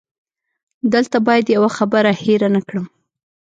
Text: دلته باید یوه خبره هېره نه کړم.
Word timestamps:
دلته 0.93 1.17
باید 1.27 1.53
یوه 1.55 1.69
خبره 1.77 2.11
هېره 2.21 2.49
نه 2.55 2.61
کړم. 2.67 2.85